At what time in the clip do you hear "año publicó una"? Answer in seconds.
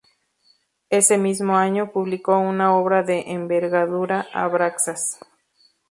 1.57-2.73